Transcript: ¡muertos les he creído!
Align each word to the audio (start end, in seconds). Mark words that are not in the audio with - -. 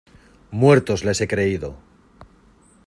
¡muertos 0.61 1.03
les 1.05 1.21
he 1.21 1.27
creído! 1.27 1.77